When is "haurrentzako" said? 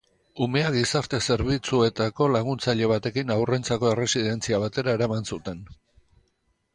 3.35-3.91